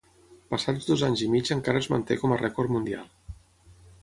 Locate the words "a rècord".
2.35-2.75